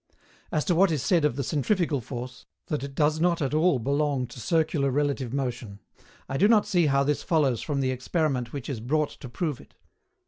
[0.51, 3.77] As to what is said of the centrifugal force, that it does not at all
[3.77, 5.77] belong to circular relative motion,
[6.27, 9.61] I do not see how this follows from the experiment which is brought to prove
[9.61, 9.75] it.